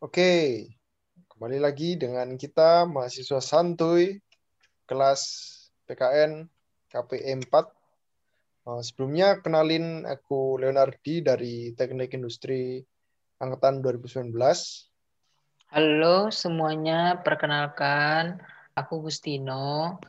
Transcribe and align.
Oke, 0.00 0.64
kembali 1.28 1.60
lagi 1.60 1.92
dengan 1.92 2.32
kita 2.40 2.88
mahasiswa 2.88 3.36
santuy 3.36 4.16
kelas 4.88 5.20
PKN 5.84 6.48
KPE 6.88 7.44
4. 7.44 7.52
Uh, 8.64 8.80
sebelumnya 8.80 9.44
kenalin 9.44 10.08
aku 10.08 10.56
Leonardi 10.56 11.20
dari 11.20 11.76
Teknik 11.76 12.16
Industri 12.16 12.80
angkatan 13.44 13.84
2019. 13.84 14.32
Halo 15.68 16.32
semuanya, 16.32 17.20
perkenalkan 17.20 18.40
aku 18.72 19.04
Gustino. 19.04 20.00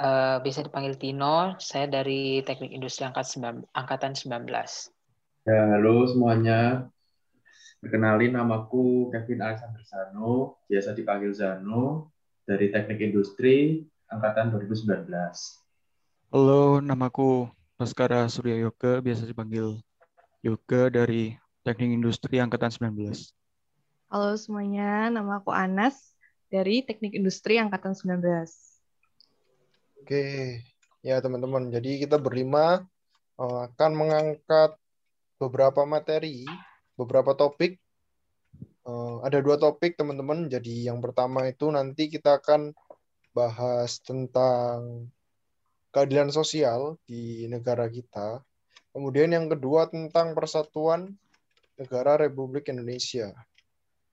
Uh, 0.00 0.40
bisa 0.40 0.64
dipanggil 0.64 0.96
Tino, 0.96 1.60
saya 1.60 1.92
dari 1.92 2.40
Teknik 2.40 2.72
Industri 2.72 3.04
angkatan 3.04 4.16
19. 4.16 4.48
Ya, 5.44 5.60
halo 5.76 6.08
semuanya. 6.08 6.88
Perkenalin 7.84 8.32
namaku 8.32 9.12
Kevin 9.12 9.44
Alexander 9.44 9.84
Zano, 9.84 10.56
biasa 10.72 10.96
dipanggil 10.96 11.36
Zano, 11.36 12.08
dari 12.48 12.72
Teknik 12.72 12.96
Industri 13.12 13.84
angkatan 14.08 14.48
2019. 14.56 15.04
Halo, 16.32 16.80
namaku 16.80 17.44
Baskara 17.76 18.24
Surya 18.32 18.56
Yoga, 18.56 19.04
biasa 19.04 19.28
dipanggil 19.28 19.84
Yoga 20.40 20.88
dari 20.88 21.36
Teknik 21.60 21.92
Industri 22.00 22.40
angkatan 22.40 22.72
19. 22.72 23.04
Halo 24.08 24.32
semuanya, 24.40 25.12
nama 25.12 25.44
aku 25.44 25.52
Anas 25.52 26.16
dari 26.48 26.80
Teknik 26.88 27.12
Industri 27.12 27.60
angkatan 27.60 27.92
19. 27.92 28.16
Oke, 30.00 30.24
ya 31.04 31.20
teman-teman. 31.20 31.68
Jadi 31.68 32.00
kita 32.00 32.16
berlima 32.16 32.80
eh, 33.36 33.58
akan 33.68 33.92
mengangkat 33.92 34.72
beberapa 35.36 35.84
materi 35.84 36.48
beberapa 36.94 37.34
topik. 37.34 37.78
Uh, 38.84 39.24
ada 39.24 39.40
dua 39.40 39.56
topik 39.56 39.96
teman-teman. 39.96 40.46
Jadi 40.46 40.86
yang 40.86 41.00
pertama 41.00 41.48
itu 41.48 41.70
nanti 41.72 42.12
kita 42.12 42.38
akan 42.38 42.74
bahas 43.34 43.98
tentang 44.04 45.08
keadilan 45.90 46.30
sosial 46.30 46.98
di 47.06 47.46
negara 47.50 47.90
kita. 47.90 48.42
Kemudian 48.94 49.34
yang 49.34 49.50
kedua 49.50 49.90
tentang 49.90 50.38
persatuan 50.38 51.18
negara 51.74 52.14
Republik 52.14 52.70
Indonesia. 52.70 53.34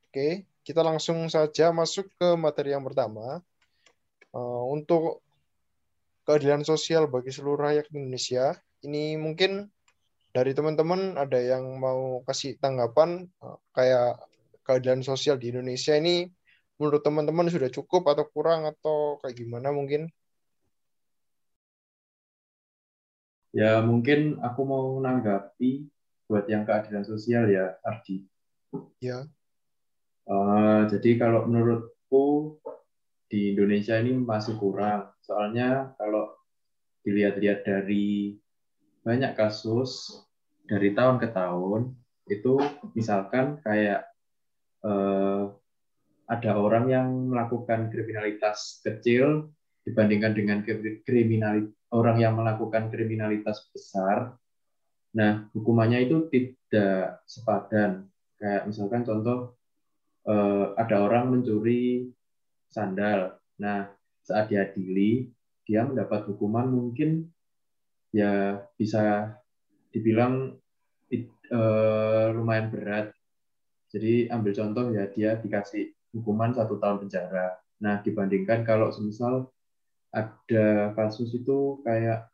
Oke, 0.09 0.49
kita 0.65 0.81
langsung 0.81 1.29
saja 1.29 1.69
masuk 1.69 2.09
ke 2.17 2.33
materi 2.33 2.73
yang 2.73 2.81
pertama. 2.81 3.41
Uh, 4.31 4.63
untuk 4.71 5.21
keadilan 6.25 6.63
sosial 6.63 7.05
bagi 7.11 7.29
seluruh 7.29 7.67
rakyat 7.67 7.91
Indonesia, 7.91 8.55
ini 8.81 9.19
mungkin 9.19 9.67
dari 10.31 10.55
teman-teman 10.55 11.19
ada 11.19 11.39
yang 11.39 11.77
mau 11.77 12.23
kasih 12.23 12.55
tanggapan 12.57 13.27
eh, 13.43 13.57
kayak 13.75 14.19
keadilan 14.63 15.03
sosial 15.03 15.35
di 15.35 15.51
Indonesia 15.51 15.95
ini 15.95 16.27
menurut 16.79 17.03
teman-teman 17.05 17.51
sudah 17.51 17.69
cukup 17.69 18.09
atau 18.09 18.25
kurang 18.31 18.65
atau 18.65 19.21
kayak 19.21 19.37
gimana 19.37 19.69
mungkin? 19.69 20.09
Ya 23.51 23.83
mungkin 23.83 24.39
aku 24.39 24.61
mau 24.63 24.97
menanggapi 24.97 25.85
buat 26.25 26.47
yang 26.47 26.63
keadilan 26.63 27.03
sosial 27.03 27.51
ya 27.51 27.75
Ardi. 27.83 28.23
Ya. 29.03 29.27
Uh, 30.23 30.87
jadi 30.87 31.19
kalau 31.19 31.43
menurutku 31.43 32.55
di 33.27 33.51
Indonesia 33.51 33.99
ini 33.99 34.15
masih 34.15 34.55
kurang. 34.55 35.11
Soalnya 35.19 35.91
kalau 35.99 36.31
dilihat-lihat 37.03 37.67
dari 37.67 38.39
banyak 39.01 39.33
kasus 39.33 40.21
dari 40.65 40.93
tahun 40.93 41.17
ke 41.17 41.33
tahun 41.33 41.93
itu 42.29 42.61
misalkan 42.93 43.59
kayak 43.65 44.05
eh, 44.85 45.43
ada 46.31 46.51
orang 46.55 46.85
yang 46.87 47.07
melakukan 47.27 47.91
kriminalitas 47.91 48.79
kecil 48.85 49.51
dibandingkan 49.83 50.31
dengan 50.37 50.63
kriminalitas 51.03 51.81
orang 51.91 52.17
yang 52.23 52.39
melakukan 52.39 52.87
kriminalitas 52.87 53.67
besar. 53.75 54.35
Nah, 55.11 55.51
hukumannya 55.51 56.07
itu 56.07 56.31
tidak 56.31 57.19
sepadan. 57.27 58.07
Kayak 58.39 58.63
misalkan 58.71 59.03
contoh 59.03 59.59
eh, 60.25 60.65
ada 60.79 60.95
orang 61.03 61.35
mencuri 61.35 62.07
sandal. 62.71 63.35
Nah, 63.59 63.91
saat 64.23 64.47
diadili, 64.47 65.27
dia 65.67 65.83
mendapat 65.83 66.25
hukuman 66.31 66.71
mungkin 66.71 67.27
ya 68.11 68.59
bisa 68.75 69.35
dibilang 69.91 70.61
uh, 71.51 72.27
lumayan 72.31 72.71
berat. 72.71 73.11
Jadi 73.91 74.31
ambil 74.31 74.55
contoh 74.55 74.83
ya 74.95 75.03
dia 75.11 75.35
dikasih 75.35 75.91
hukuman 76.15 76.55
satu 76.55 76.79
tahun 76.79 77.07
penjara. 77.07 77.59
Nah 77.83 77.99
dibandingkan 77.99 78.63
kalau 78.63 78.91
semisal 78.91 79.51
ada 80.11 80.95
kasus 80.95 81.31
itu 81.35 81.79
kayak 81.83 82.27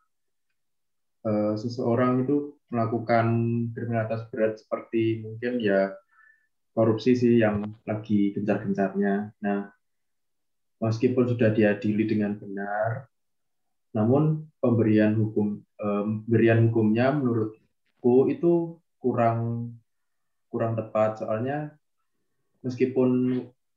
uh, 1.25 1.57
seseorang 1.57 2.25
itu 2.25 2.57
melakukan 2.69 3.25
kriminalitas 3.73 4.27
berat 4.29 4.59
seperti 4.61 5.23
mungkin 5.23 5.61
ya 5.61 5.93
korupsi 6.77 7.17
sih 7.17 7.41
yang 7.41 7.65
lagi 7.89 8.37
gencar-gencarnya. 8.37 9.33
Nah 9.41 9.73
meskipun 10.77 11.25
sudah 11.25 11.49
diadili 11.49 12.05
dengan 12.05 12.37
benar, 12.37 13.09
namun 13.95 14.47
pemberian 14.59 15.15
hukum 15.15 15.61
pemberian 15.77 16.67
hukumnya 16.69 17.13
menurutku 17.13 18.27
itu 18.31 18.81
kurang 18.97 19.71
kurang 20.49 20.73
tepat 20.73 21.21
soalnya 21.21 21.77
meskipun 22.65 23.09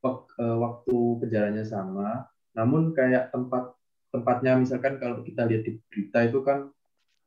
eh, 0.03 0.57
waktu 0.57 0.97
penjaranya 1.21 1.63
sama, 1.63 2.25
namun 2.57 2.91
kayak 2.91 3.29
tempat 3.31 3.71
tempatnya 4.11 4.59
misalkan 4.59 4.99
kalau 4.99 5.23
kita 5.23 5.47
lihat 5.47 5.63
di 5.63 5.79
berita 5.87 6.27
itu 6.27 6.43
kan 6.43 6.67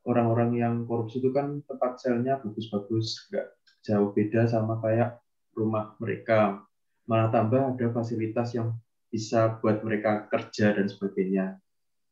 orang-orang 0.05 0.53
yang 0.53 0.75
korupsi 0.85 1.17
itu 1.17 1.33
kan 1.33 1.65
tempat 1.65 1.97
selnya 1.97 2.37
bagus-bagus, 2.45 3.25
nggak 3.33 3.47
jauh 3.81 4.13
beda 4.13 4.45
sama 4.45 4.77
kayak 4.83 5.17
rumah 5.57 5.97
mereka. 5.97 6.61
Malah 7.09 7.29
tambah 7.33 7.73
ada 7.73 7.87
fasilitas 7.93 8.53
yang 8.53 8.77
bisa 9.09 9.57
buat 9.61 9.81
mereka 9.81 10.29
kerja 10.29 10.73
dan 10.77 10.85
sebagainya. 10.89 11.57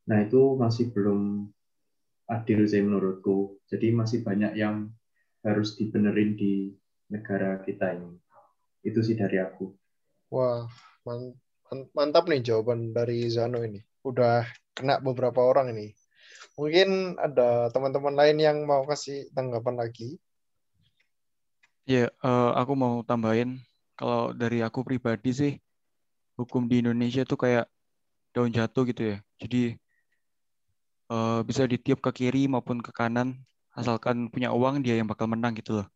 Nah, 0.03 0.17
itu 0.23 0.59
masih 0.59 0.91
belum 0.91 1.47
adil 2.27 2.67
sih 2.67 2.83
menurutku. 2.83 3.59
Jadi 3.67 3.95
masih 3.95 4.23
banyak 4.23 4.55
yang 4.59 4.91
harus 5.43 5.75
dibenerin 5.75 6.35
di 6.35 6.75
negara 7.11 7.59
kita 7.63 7.95
ini. 7.95 8.15
Itu 8.83 8.99
sih 8.99 9.15
dari 9.15 9.39
aku. 9.39 9.71
Wah, 10.31 10.67
mantap 11.95 12.27
nih 12.27 12.43
jawaban 12.43 12.91
dari 12.91 13.27
Zano 13.31 13.63
ini. 13.63 13.79
Udah 14.03 14.43
kena 14.75 14.99
beberapa 14.99 15.39
orang 15.39 15.71
ini. 15.71 15.95
Mungkin 16.59 17.17
ada 17.17 17.71
teman-teman 17.71 18.13
lain 18.13 18.37
yang 18.37 18.57
mau 18.67 18.83
kasih 18.83 19.31
tanggapan 19.31 19.79
lagi. 19.79 20.19
Ya, 21.83 22.07
yeah, 22.07 22.09
uh, 22.23 22.55
aku 22.55 22.79
mau 22.79 23.03
tambahin 23.03 23.59
kalau 23.99 24.31
dari 24.31 24.63
aku 24.63 24.87
pribadi 24.87 25.31
sih 25.35 25.53
hukum 26.39 26.65
di 26.67 26.79
Indonesia 26.79 27.27
tuh 27.27 27.35
kayak 27.35 27.67
daun 28.31 28.55
jatuh 28.55 28.87
gitu 28.87 29.15
ya. 29.15 29.17
Jadi 29.37 29.75
uh, 31.13 31.39
bisa 31.45 31.69
ditiup 31.69 32.01
ke 32.01 32.11
kiri 32.25 32.49
maupun 32.49 32.81
ke 32.81 32.89
kanan 32.89 33.37
asalkan 33.77 34.29
punya 34.33 34.49
uang 34.49 34.81
dia 34.81 34.97
yang 34.97 35.05
bakal 35.05 35.29
menang 35.29 35.53
gitu 35.53 35.81
loh 35.81 35.87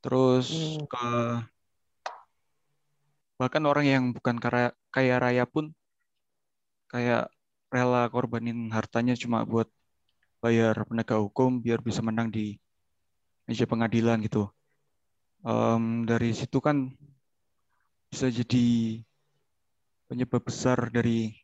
terus 0.00 0.48
hmm. 0.48 0.88
ke 0.88 1.06
bahkan 3.38 3.62
orang 3.70 3.86
yang 3.86 4.04
bukan 4.10 4.36
kaya, 4.40 4.74
kaya 4.90 5.14
raya 5.22 5.44
pun 5.46 5.70
kayak 6.90 7.30
rela 7.68 8.08
korbanin 8.08 8.72
hartanya 8.72 9.14
cuma 9.14 9.44
buat 9.44 9.68
bayar 10.40 10.74
penegak 10.88 11.20
hukum 11.20 11.60
biar 11.60 11.84
bisa 11.84 12.00
menang 12.00 12.32
di 12.32 12.56
meja 13.46 13.68
pengadilan 13.68 14.18
gitu 14.24 14.48
um, 15.44 16.08
dari 16.08 16.32
situ 16.32 16.58
kan 16.58 16.90
bisa 18.08 18.32
jadi 18.32 18.98
penyebab 20.08 20.40
besar 20.40 20.88
dari 20.88 21.36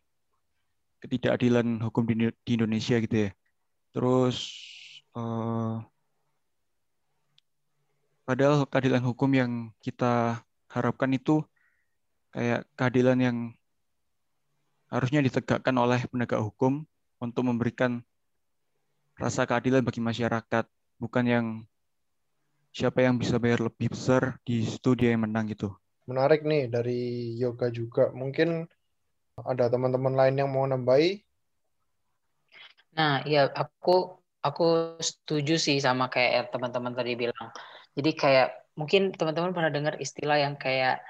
ketidakadilan 1.05 1.85
hukum 1.85 2.09
di, 2.09 2.33
di 2.33 2.51
Indonesia 2.57 2.97
gitu 2.97 3.29
ya. 3.29 3.31
Terus 3.93 4.37
uh, 5.13 5.85
padahal 8.25 8.65
keadilan 8.65 9.05
hukum 9.05 9.31
yang 9.37 9.53
kita 9.85 10.41
harapkan 10.73 11.13
itu 11.13 11.45
kayak 12.33 12.65
keadilan 12.75 13.19
yang 13.21 13.37
harusnya 14.89 15.21
ditegakkan 15.21 15.77
oleh 15.77 16.01
penegak 16.09 16.41
hukum 16.41 16.89
untuk 17.21 17.45
memberikan 17.47 18.01
rasa 19.15 19.47
keadilan 19.47 19.87
bagi 19.87 20.03
masyarakat, 20.03 20.65
bukan 20.99 21.25
yang 21.25 21.47
siapa 22.75 23.07
yang 23.07 23.15
bisa 23.15 23.39
bayar 23.39 23.63
lebih 23.63 23.95
besar 23.95 24.43
di 24.43 24.67
situ 24.67 24.99
dia 24.99 25.15
yang 25.15 25.23
menang 25.23 25.47
gitu. 25.55 25.71
Menarik 26.11 26.43
nih 26.43 26.67
dari 26.67 27.33
yoga 27.39 27.71
juga. 27.71 28.11
Mungkin 28.11 28.67
ada 29.43 29.67
teman-teman 29.67 30.15
lain 30.15 30.39
yang 30.39 30.51
mau 30.51 30.63
nambahi? 30.63 31.19
Nah, 32.95 33.27
ya 33.27 33.51
aku 33.51 34.23
aku 34.39 35.01
setuju 35.03 35.59
sih 35.59 35.83
sama 35.83 36.07
kayak 36.07 36.55
teman-teman 36.55 36.95
tadi 36.95 37.19
bilang. 37.19 37.51
Jadi 37.99 38.11
kayak 38.15 38.49
mungkin 38.79 39.11
teman-teman 39.15 39.51
pernah 39.51 39.73
dengar 39.75 39.95
istilah 39.99 40.39
yang 40.39 40.55
kayak 40.55 41.03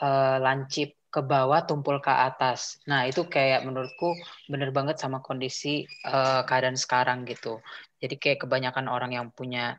uh, 0.00 0.36
lancip 0.36 0.92
ke 1.12 1.20
bawah 1.20 1.64
tumpul 1.64 2.00
ke 2.00 2.12
atas. 2.12 2.80
Nah, 2.88 3.04
itu 3.08 3.28
kayak 3.28 3.64
menurutku 3.64 4.16
bener 4.48 4.72
banget 4.72 4.96
sama 5.00 5.20
kondisi 5.24 5.84
uh, 6.08 6.44
keadaan 6.44 6.76
sekarang 6.76 7.24
gitu. 7.28 7.60
Jadi 8.00 8.16
kayak 8.16 8.48
kebanyakan 8.48 8.88
orang 8.88 9.12
yang 9.16 9.28
punya 9.32 9.76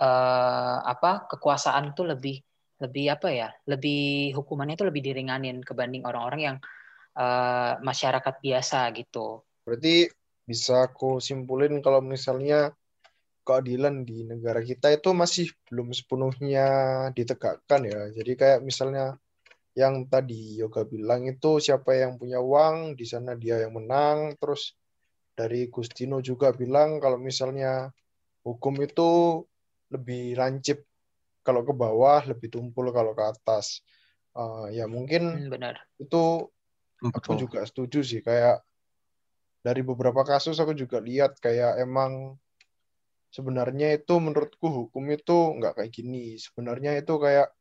uh, 0.00 0.80
apa 0.84 1.28
kekuasaan 1.28 1.92
itu 1.92 2.04
lebih 2.04 2.36
lebih 2.80 3.12
apa 3.12 3.28
ya? 3.28 3.48
Lebih 3.68 4.32
hukumannya 4.36 4.76
itu 4.76 4.88
lebih 4.88 5.04
diringanin 5.04 5.60
kebanding 5.60 6.08
orang-orang 6.08 6.40
yang 6.40 6.56
uh, 7.16 7.80
masyarakat 7.82 8.34
biasa 8.42 8.90
gitu. 8.94 9.42
Berarti 9.66 10.10
bisa 10.44 10.86
aku 10.90 11.22
simpulin 11.22 11.78
kalau 11.78 12.02
misalnya 12.02 12.74
keadilan 13.46 14.02
di 14.06 14.26
negara 14.26 14.60
kita 14.62 14.92
itu 14.94 15.10
masih 15.14 15.50
belum 15.70 15.90
sepenuhnya 15.94 16.66
ditegakkan 17.14 17.86
ya. 17.86 18.10
Jadi 18.14 18.32
kayak 18.36 18.60
misalnya 18.62 19.16
yang 19.78 20.06
tadi 20.10 20.58
Yoga 20.58 20.82
bilang 20.82 21.30
itu 21.30 21.62
siapa 21.62 21.94
yang 21.94 22.18
punya 22.18 22.42
uang 22.42 22.98
di 22.98 23.06
sana 23.06 23.38
dia 23.38 23.62
yang 23.62 23.78
menang 23.78 24.34
terus 24.36 24.74
dari 25.38 25.70
Gustino 25.70 26.18
juga 26.18 26.50
bilang 26.50 26.98
kalau 26.98 27.16
misalnya 27.16 27.88
hukum 28.42 28.74
itu 28.82 29.40
lebih 29.94 30.34
lancip 30.36 30.84
kalau 31.46 31.62
ke 31.62 31.72
bawah 31.72 32.20
lebih 32.26 32.50
tumpul 32.50 32.90
kalau 32.90 33.14
ke 33.14 33.24
atas 33.24 33.80
uh, 34.34 34.66
ya 34.74 34.90
mungkin 34.90 35.46
hmm, 35.46 35.50
benar 35.50 35.74
itu 36.02 36.50
aku 37.00 37.32
juga 37.40 37.64
setuju 37.64 38.04
sih 38.04 38.20
kayak 38.20 38.60
dari 39.60 39.80
beberapa 39.84 40.24
kasus 40.24 40.56
aku 40.60 40.76
juga 40.76 41.00
lihat 41.00 41.40
kayak 41.40 41.80
emang 41.80 42.36
sebenarnya 43.32 43.96
itu 43.96 44.16
menurutku 44.20 44.68
hukum 44.68 45.04
itu 45.12 45.56
nggak 45.56 45.80
kayak 45.80 45.92
gini 45.92 46.36
sebenarnya 46.36 47.00
itu 47.00 47.16
kayak 47.16 47.52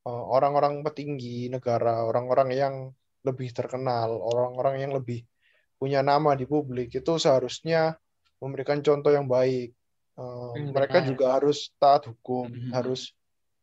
Eh, 0.00 0.24
orang-orang 0.32 0.80
petinggi 0.80 1.52
negara, 1.52 2.08
orang-orang 2.08 2.48
yang 2.56 2.74
lebih 3.20 3.52
terkenal, 3.52 4.16
orang-orang 4.16 4.80
yang 4.80 4.92
lebih 4.96 5.28
punya 5.76 6.00
nama 6.00 6.32
di 6.32 6.48
publik 6.48 6.88
itu 6.88 7.20
seharusnya 7.20 8.00
memberikan 8.40 8.80
contoh 8.80 9.12
yang 9.12 9.28
baik. 9.28 9.76
Uh, 10.16 10.52
hmm, 10.52 10.72
mereka 10.76 11.00
juga 11.04 11.36
harus 11.36 11.72
taat 11.80 12.08
hukum, 12.08 12.48
hmm. 12.48 12.72
harus 12.76 13.12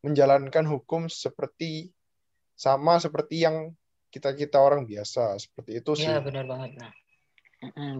menjalankan 0.02 0.66
hukum 0.66 1.06
seperti 1.10 1.90
sama 2.58 2.98
seperti 3.02 3.46
yang 3.46 3.74
kita 4.18 4.34
kita 4.34 4.58
orang 4.58 4.90
biasa 4.90 5.38
seperti 5.38 5.78
itu 5.78 5.92
sih. 5.94 6.10
Iya 6.10 6.26
benar 6.26 6.50
banget. 6.50 6.82
Nah, 6.82 6.92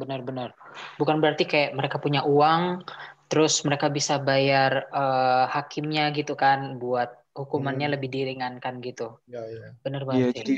benar-benar. 0.02 0.58
Bukan 0.98 1.22
berarti 1.22 1.46
kayak 1.46 1.78
mereka 1.78 1.98
punya 2.02 2.26
uang, 2.26 2.86
terus 3.30 3.62
mereka 3.66 3.90
bisa 3.94 4.18
bayar 4.18 4.90
uh, 4.90 5.46
hakimnya 5.50 6.10
gitu 6.14 6.34
kan 6.34 6.82
buat 6.82 7.14
hukumannya 7.38 7.90
hmm. 7.90 7.96
lebih 7.98 8.10
diringankan 8.10 8.82
gitu. 8.82 9.22
Ya, 9.30 9.46
ya. 9.46 9.78
Benar 9.86 10.10
banget. 10.10 10.22
Iya, 10.22 10.30
jadi 10.42 10.56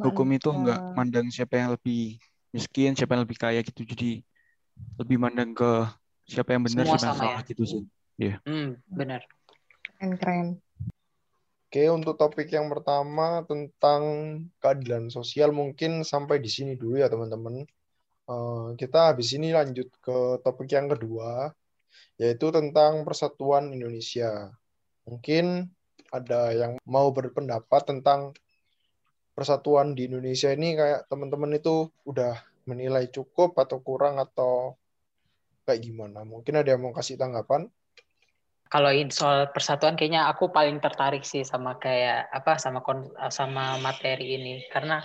hukum 0.00 0.28
itu 0.32 0.48
enggak 0.48 0.80
mandang 0.96 1.28
siapa 1.28 1.60
yang 1.60 1.76
lebih 1.76 2.16
miskin, 2.52 2.96
siapa 2.96 3.12
yang 3.16 3.28
lebih 3.28 3.38
kaya 3.38 3.60
gitu. 3.60 3.84
Jadi 3.84 4.24
lebih 4.96 5.16
mandang 5.20 5.52
ke 5.52 5.84
siapa 6.24 6.56
yang 6.56 6.64
benar, 6.64 6.84
siapa 6.88 6.96
yang 6.96 7.16
salah 7.16 7.40
ya? 7.40 7.48
gitu 7.48 7.62
sih. 7.68 7.82
Iya. 8.18 8.36
Hmm, 8.44 8.80
benar. 8.88 9.20
Keren, 9.98 10.12
keren. 10.16 10.46
Oke, 11.68 11.84
untuk 11.92 12.16
topik 12.16 12.48
yang 12.48 12.72
pertama 12.72 13.44
tentang 13.44 14.02
keadilan 14.56 15.12
sosial 15.12 15.52
mungkin 15.52 16.00
sampai 16.00 16.40
di 16.40 16.48
sini 16.48 16.80
dulu 16.80 16.96
ya 16.96 17.12
teman-teman. 17.12 17.68
Uh, 18.24 18.72
kita 18.80 19.12
habis 19.12 19.36
ini 19.36 19.52
lanjut 19.52 19.84
ke 20.00 20.40
topik 20.40 20.64
yang 20.72 20.88
kedua, 20.88 21.52
yaitu 22.16 22.48
tentang 22.48 23.04
persatuan 23.04 23.68
Indonesia. 23.76 24.48
Mungkin 25.04 25.68
ada 26.08 26.56
yang 26.56 26.80
mau 26.88 27.12
berpendapat 27.12 27.84
tentang 27.84 28.32
persatuan 29.36 29.92
di 29.92 30.08
Indonesia 30.08 30.48
ini 30.48 30.72
kayak 30.72 31.04
teman-teman 31.12 31.52
itu 31.52 31.92
udah 32.08 32.32
menilai 32.64 33.12
cukup 33.12 33.52
atau 33.60 33.84
kurang 33.84 34.16
atau 34.16 34.72
kayak 35.68 35.84
gimana? 35.84 36.24
Mungkin 36.24 36.64
ada 36.64 36.72
yang 36.72 36.80
mau 36.80 36.96
kasih 36.96 37.20
tanggapan? 37.20 37.68
Kalau 38.68 38.92
soal 39.08 39.48
persatuan 39.48 39.96
kayaknya 39.96 40.28
aku 40.28 40.52
paling 40.52 40.76
tertarik 40.84 41.24
sih 41.24 41.40
sama 41.40 41.80
kayak 41.80 42.28
apa 42.28 42.60
sama 42.60 42.84
sama 43.32 43.80
materi 43.80 44.36
ini 44.36 44.64
karena 44.68 45.00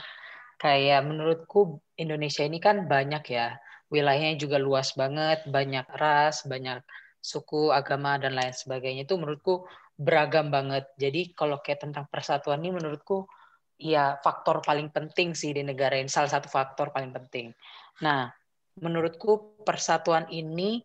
kayak 0.60 1.04
menurutku 1.08 1.80
Indonesia 1.96 2.44
ini 2.44 2.60
kan 2.60 2.88
banyak 2.92 3.24
ya 3.32 3.56
wilayahnya 3.88 4.36
juga 4.36 4.60
luas 4.60 4.92
banget 5.00 5.48
banyak 5.48 5.88
ras 5.96 6.44
banyak 6.44 6.84
suku 7.24 7.72
agama 7.72 8.20
dan 8.20 8.36
lain 8.36 8.52
sebagainya 8.52 9.08
itu 9.08 9.16
menurutku 9.16 9.64
beragam 9.96 10.52
banget. 10.52 10.90
Jadi 11.00 11.32
kalau 11.32 11.64
kayak 11.64 11.88
tentang 11.88 12.06
persatuan 12.12 12.60
ini 12.60 12.76
menurutku 12.76 13.24
ya 13.80 14.20
faktor 14.20 14.60
paling 14.60 14.92
penting 14.92 15.32
sih 15.32 15.56
di 15.56 15.64
negara 15.64 15.96
ini 15.96 16.12
salah 16.12 16.28
satu 16.28 16.52
faktor 16.52 16.92
paling 16.92 17.16
penting. 17.16 17.56
Nah, 18.04 18.28
menurutku 18.80 19.64
persatuan 19.64 20.28
ini 20.34 20.84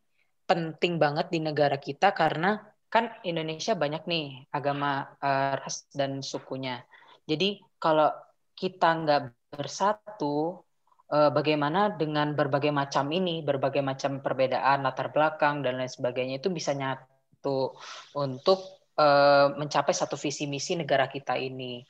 penting 0.48 0.96
banget 0.96 1.28
di 1.28 1.44
negara 1.44 1.76
kita 1.76 2.16
karena 2.16 2.56
kan 2.88 3.12
Indonesia 3.22 3.76
banyak 3.76 4.08
nih 4.08 4.48
agama 4.48 5.04
uh, 5.20 5.60
ras 5.60 5.84
dan 5.92 6.24
sukunya. 6.24 6.80
Jadi 7.28 7.60
kalau 7.76 8.08
kita 8.56 8.88
nggak 9.04 9.22
bersatu, 9.52 10.64
uh, 11.12 11.30
bagaimana 11.30 11.92
dengan 11.92 12.32
berbagai 12.32 12.72
macam 12.72 13.12
ini, 13.12 13.44
berbagai 13.44 13.84
macam 13.84 14.24
perbedaan 14.24 14.82
latar 14.82 15.12
belakang 15.12 15.60
dan 15.60 15.76
lain 15.76 15.92
sebagainya 15.92 16.40
itu 16.40 16.48
bisa 16.48 16.72
nyatu 16.72 17.76
untuk 18.16 18.78
Eh, 18.98 19.48
mencapai 19.54 19.94
satu 19.94 20.18
visi 20.18 20.50
misi 20.50 20.74
negara 20.74 21.06
kita 21.06 21.38
ini. 21.38 21.86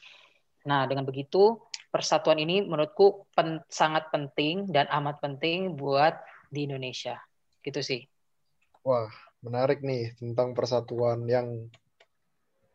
Nah, 0.69 0.85
dengan 0.85 1.09
begitu 1.09 1.57
persatuan 1.89 2.37
ini 2.37 2.61
menurutku 2.61 3.33
pen, 3.33 3.65
sangat 3.65 4.13
penting 4.13 4.69
dan 4.69 4.85
amat 4.93 5.17
penting 5.25 5.73
buat 5.73 6.21
di 6.53 6.69
Indonesia. 6.69 7.17
Gitu 7.65 7.81
sih. 7.81 8.05
Wah, 8.89 9.13
menarik 9.45 9.85
nih 9.85 10.17
tentang 10.17 10.57
persatuan 10.57 11.29
yang 11.29 11.69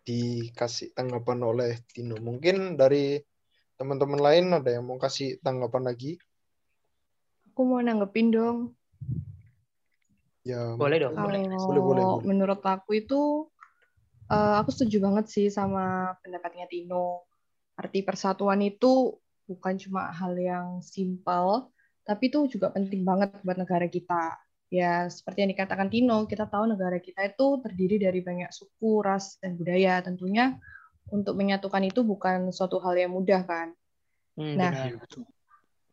dikasih 0.05 0.93
tanggapan 0.93 1.41
oleh 1.41 1.71
Tino. 1.89 2.21
Mungkin 2.21 2.77
dari 2.77 3.17
teman-teman 3.81 4.21
lain 4.21 4.53
ada 4.53 4.77
yang 4.77 4.85
mau 4.85 5.01
kasih 5.01 5.41
tanggapan 5.41 5.89
lagi? 5.89 6.21
Aku 7.49 7.65
mau 7.65 7.81
nanggepin 7.81 8.29
dong. 8.29 8.77
Ya, 10.45 10.77
boleh 10.77 11.01
dong. 11.01 11.17
Boleh. 11.17 11.49
boleh, 11.49 11.81
boleh, 11.81 12.03
boleh. 12.05 12.25
Menurut 12.29 12.61
aku 12.61 12.93
itu 12.93 13.49
uh, 14.29 14.61
aku 14.61 14.69
setuju 14.69 15.01
banget 15.09 15.33
sih 15.33 15.49
sama 15.49 16.13
pendapatnya 16.21 16.69
Tino. 16.69 17.25
Arti 17.73 18.05
persatuan 18.05 18.61
itu 18.61 19.17
bukan 19.49 19.81
cuma 19.81 20.13
hal 20.13 20.37
yang 20.37 20.77
simpel, 20.85 21.73
tapi 22.05 22.29
itu 22.29 22.45
juga 22.45 22.69
penting 22.69 23.01
banget 23.01 23.33
buat 23.41 23.57
negara 23.57 23.89
kita. 23.89 24.42
Ya, 24.73 25.05
seperti 25.05 25.45
yang 25.45 25.53
dikatakan 25.53 25.85
Tino, 25.93 26.25
kita 26.25 26.49
tahu 26.49 26.73
negara 26.73 26.97
kita 26.97 27.21
itu 27.29 27.61
terdiri 27.61 28.01
dari 28.01 28.25
banyak 28.25 28.49
suku, 28.49 29.05
ras, 29.05 29.37
dan 29.37 29.53
budaya. 29.53 30.01
Tentunya 30.01 30.57
untuk 31.13 31.37
menyatukan 31.37 31.85
itu 31.85 32.01
bukan 32.01 32.49
suatu 32.49 32.81
hal 32.81 32.97
yang 32.97 33.13
mudah 33.13 33.45
kan. 33.45 33.77
Hmm, 34.33 34.57
nah, 34.57 34.73
benar. 34.73 35.29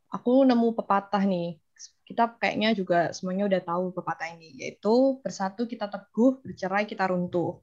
aku 0.09 0.33
nemu 0.49 0.73
pepatah 0.81 1.21
nih. 1.29 1.61
Kita 2.09 2.41
kayaknya 2.41 2.73
juga 2.73 3.13
semuanya 3.13 3.53
udah 3.53 3.61
tahu 3.61 3.85
pepatah 3.93 4.33
ini, 4.33 4.65
yaitu 4.65 5.21
bersatu 5.21 5.69
kita 5.69 5.93
teguh, 5.93 6.41
bercerai 6.41 6.89
kita 6.89 7.05
runtuh. 7.05 7.61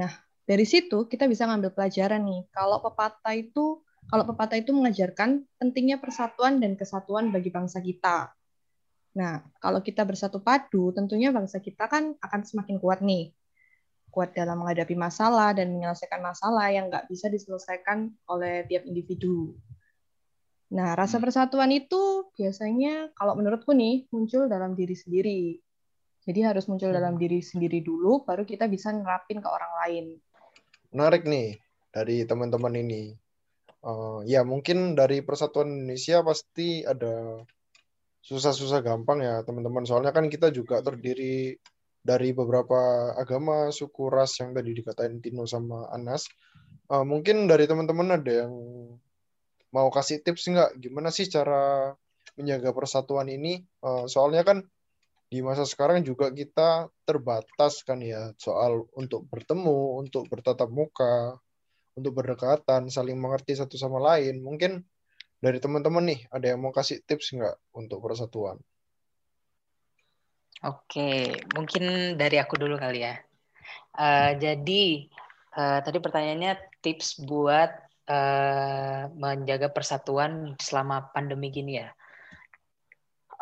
Nah, 0.00 0.16
dari 0.48 0.64
situ 0.64 1.12
kita 1.12 1.28
bisa 1.28 1.44
ngambil 1.44 1.76
pelajaran 1.76 2.24
nih. 2.24 2.48
Kalau 2.56 2.80
pepatah 2.80 3.36
itu 3.36 3.84
kalau 4.08 4.24
pepatah 4.24 4.56
itu 4.56 4.72
mengajarkan 4.72 5.44
pentingnya 5.60 6.00
persatuan 6.00 6.56
dan 6.56 6.72
kesatuan 6.72 7.28
bagi 7.28 7.52
bangsa 7.52 7.84
kita. 7.84 8.32
Nah, 9.12 9.44
kalau 9.60 9.84
kita 9.84 10.08
bersatu 10.08 10.40
padu, 10.40 10.92
tentunya 10.96 11.28
bangsa 11.28 11.60
kita 11.60 11.84
kan 11.88 12.16
akan 12.16 12.40
semakin 12.44 12.80
kuat 12.80 13.04
nih. 13.04 13.32
Kuat 14.08 14.32
dalam 14.32 14.60
menghadapi 14.60 14.96
masalah 14.96 15.52
dan 15.56 15.72
menyelesaikan 15.72 16.20
masalah 16.20 16.68
yang 16.72 16.88
nggak 16.88 17.08
bisa 17.08 17.28
diselesaikan 17.28 18.12
oleh 18.28 18.64
tiap 18.68 18.84
individu. 18.88 19.56
Nah, 20.72 20.96
rasa 20.96 21.20
hmm. 21.20 21.24
persatuan 21.28 21.68
itu 21.72 22.32
biasanya 22.32 23.12
kalau 23.12 23.36
menurutku 23.36 23.76
nih 23.76 24.08
muncul 24.08 24.48
dalam 24.48 24.72
diri 24.72 24.96
sendiri. 24.96 25.60
Jadi 26.24 26.40
harus 26.40 26.64
muncul 26.64 26.88
hmm. 26.88 26.96
dalam 26.96 27.14
diri 27.20 27.44
sendiri 27.44 27.84
dulu, 27.84 28.24
baru 28.24 28.48
kita 28.48 28.64
bisa 28.72 28.88
nerapin 28.88 29.44
ke 29.44 29.48
orang 29.48 29.72
lain. 29.84 30.04
Menarik 30.92 31.28
nih 31.28 31.60
dari 31.92 32.24
teman-teman 32.24 32.72
ini. 32.80 33.12
Uh, 33.82 34.22
ya 34.24 34.46
mungkin 34.46 34.94
dari 34.94 35.20
Persatuan 35.20 35.68
Indonesia 35.68 36.22
pasti 36.22 36.86
ada 36.86 37.42
susah-susah 38.22 38.80
gampang 38.86 39.20
ya 39.20 39.42
teman-teman. 39.42 39.82
Soalnya 39.82 40.14
kan 40.14 40.30
kita 40.30 40.54
juga 40.54 40.78
terdiri 40.80 41.58
dari 42.02 42.34
beberapa 42.34 43.12
agama, 43.14 43.70
suku, 43.70 44.10
ras 44.10 44.38
yang 44.42 44.54
tadi 44.54 44.74
dikatain 44.74 45.22
Tino 45.22 45.46
sama 45.46 45.90
Anas. 45.90 46.26
Uh, 46.90 47.06
mungkin 47.06 47.46
dari 47.46 47.66
teman-teman 47.66 48.18
ada 48.18 48.46
yang 48.46 48.52
mau 49.70 49.88
kasih 49.90 50.22
tips 50.22 50.50
nggak? 50.50 50.70
Gimana 50.82 51.14
sih 51.14 51.30
cara 51.30 51.94
menjaga 52.34 52.70
persatuan 52.74 53.30
ini? 53.30 53.62
Uh, 53.82 54.06
soalnya 54.10 54.42
kan 54.42 54.66
di 55.32 55.40
masa 55.40 55.64
sekarang 55.64 56.04
juga 56.04 56.28
kita 56.28 56.92
terbatas 57.08 57.80
kan 57.86 58.02
ya 58.04 58.34
soal 58.36 58.84
untuk 58.98 59.24
bertemu, 59.30 60.02
untuk 60.04 60.28
bertatap 60.28 60.68
muka, 60.68 61.40
untuk 61.96 62.12
berdekatan, 62.18 62.92
saling 62.92 63.16
mengerti 63.16 63.56
satu 63.56 63.80
sama 63.80 63.96
lain. 63.96 64.44
Mungkin 64.44 64.84
dari 65.42 65.58
teman-teman 65.58 66.06
nih, 66.06 66.20
ada 66.30 66.54
yang 66.54 66.62
mau 66.62 66.70
kasih 66.70 67.02
tips 67.02 67.34
nggak 67.34 67.74
untuk 67.74 67.98
persatuan? 67.98 68.62
Oke, 70.62 71.34
mungkin 71.58 72.14
dari 72.14 72.38
aku 72.38 72.54
dulu 72.54 72.78
kali 72.78 73.02
ya. 73.02 73.18
Uh, 73.98 74.38
jadi 74.38 75.10
uh, 75.58 75.82
tadi 75.82 75.98
pertanyaannya 75.98 76.78
tips 76.78 77.26
buat 77.26 77.74
uh, 78.06 79.10
menjaga 79.18 79.74
persatuan 79.74 80.54
selama 80.62 81.10
pandemi 81.10 81.50
gini 81.50 81.82
ya. 81.82 81.90